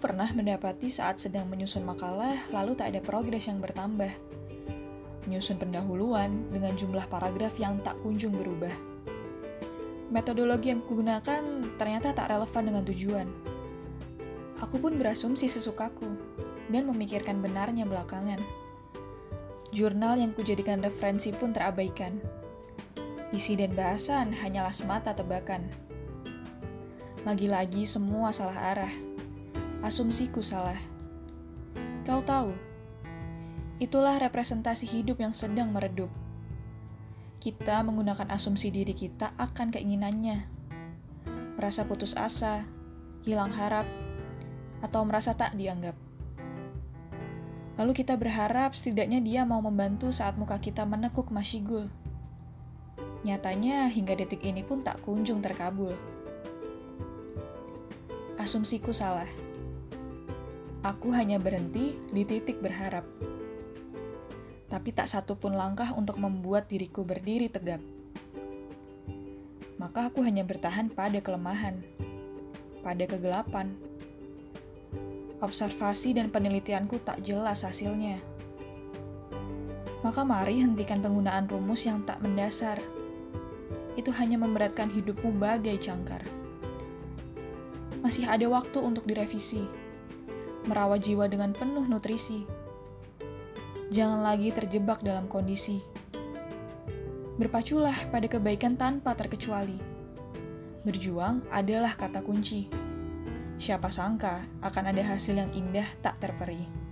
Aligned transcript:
pernah 0.00 0.24
mendapati 0.32 0.88
saat 0.88 1.20
sedang 1.20 1.44
menyusun 1.52 1.84
makalah, 1.84 2.48
lalu 2.48 2.72
tak 2.72 2.96
ada 2.96 3.04
progres 3.04 3.44
yang 3.52 3.60
bertambah. 3.60 4.08
Menyusun 5.28 5.60
pendahuluan 5.60 6.48
dengan 6.48 6.72
jumlah 6.72 7.04
paragraf 7.12 7.60
yang 7.60 7.76
tak 7.84 8.00
kunjung 8.00 8.32
berubah. 8.32 8.72
Metodologi 10.08 10.72
yang 10.72 10.80
kugunakan 10.80 11.68
ternyata 11.76 12.16
tak 12.16 12.32
relevan 12.32 12.64
dengan 12.64 12.84
tujuan. 12.88 13.28
Aku 14.64 14.80
pun 14.80 14.96
berasumsi 14.96 15.52
sesukaku 15.52 16.16
dan 16.72 16.88
memikirkan 16.88 17.44
benarnya 17.44 17.84
belakangan. 17.84 18.40
Jurnal 19.68 20.16
yang 20.16 20.32
kujadikan 20.32 20.80
referensi 20.80 21.28
pun 21.28 21.52
terabaikan. 21.52 22.24
Isi 23.36 23.52
dan 23.60 23.76
bahasan 23.76 24.32
hanyalah 24.32 24.72
semata 24.72 25.12
tebakan. 25.12 25.68
Lagi-lagi 27.28 27.84
semua 27.84 28.32
salah 28.32 28.72
arah 28.72 29.13
asumsiku 29.84 30.40
salah. 30.40 30.80
Kau 32.08 32.24
tahu, 32.24 32.56
itulah 33.76 34.16
representasi 34.16 34.88
hidup 34.88 35.20
yang 35.20 35.36
sedang 35.36 35.76
meredup. 35.76 36.08
Kita 37.36 37.84
menggunakan 37.84 38.32
asumsi 38.32 38.72
diri 38.72 38.96
kita 38.96 39.36
akan 39.36 39.68
keinginannya. 39.68 40.48
Merasa 41.60 41.84
putus 41.84 42.16
asa, 42.16 42.64
hilang 43.28 43.52
harap, 43.52 43.84
atau 44.80 45.04
merasa 45.04 45.36
tak 45.36 45.52
dianggap. 45.52 45.92
Lalu 47.76 47.92
kita 47.92 48.16
berharap 48.16 48.72
setidaknya 48.72 49.20
dia 49.20 49.44
mau 49.44 49.60
membantu 49.60 50.08
saat 50.16 50.40
muka 50.40 50.56
kita 50.64 50.88
menekuk 50.88 51.28
masyigul. 51.28 51.92
Nyatanya 53.28 53.92
hingga 53.92 54.16
detik 54.16 54.40
ini 54.48 54.64
pun 54.64 54.80
tak 54.80 55.04
kunjung 55.04 55.44
terkabul. 55.44 55.92
Asumsiku 58.40 58.88
salah. 58.96 59.28
Aku 60.84 61.16
hanya 61.16 61.40
berhenti 61.40 61.96
di 62.12 62.28
titik 62.28 62.60
berharap. 62.60 63.08
Tapi 64.68 64.92
tak 64.92 65.08
satu 65.08 65.32
pun 65.32 65.56
langkah 65.56 65.96
untuk 65.96 66.20
membuat 66.20 66.68
diriku 66.68 67.08
berdiri 67.08 67.48
tegap. 67.48 67.80
Maka 69.80 70.12
aku 70.12 70.20
hanya 70.20 70.44
bertahan 70.44 70.92
pada 70.92 71.24
kelemahan, 71.24 71.80
pada 72.84 73.00
kegelapan. 73.08 73.72
Observasi 75.40 76.20
dan 76.20 76.28
penelitianku 76.28 77.00
tak 77.00 77.24
jelas 77.24 77.64
hasilnya. 77.64 78.20
Maka 80.04 80.20
mari 80.20 80.60
hentikan 80.60 81.00
penggunaan 81.00 81.48
rumus 81.48 81.88
yang 81.88 82.04
tak 82.04 82.20
mendasar. 82.20 82.76
Itu 83.96 84.12
hanya 84.20 84.36
memberatkan 84.36 84.92
hidupmu 84.92 85.32
bagai 85.40 85.80
cangkar. 85.80 86.28
Masih 88.04 88.28
ada 88.28 88.44
waktu 88.52 88.84
untuk 88.84 89.08
direvisi 89.08 89.64
merawat 90.64 91.04
jiwa 91.04 91.28
dengan 91.28 91.52
penuh 91.56 91.84
nutrisi. 91.88 92.44
Jangan 93.94 94.24
lagi 94.24 94.50
terjebak 94.50 95.04
dalam 95.04 95.28
kondisi. 95.30 95.80
Berpaculah 97.34 97.94
pada 98.10 98.26
kebaikan 98.30 98.78
tanpa 98.78 99.14
terkecuali. 99.18 99.78
Berjuang 100.84 101.46
adalah 101.48 101.96
kata 101.96 102.20
kunci. 102.20 102.68
Siapa 103.56 103.88
sangka 103.88 104.44
akan 104.60 104.84
ada 104.90 105.02
hasil 105.14 105.38
yang 105.38 105.50
indah 105.54 105.86
tak 106.02 106.20
terperi. 106.20 106.83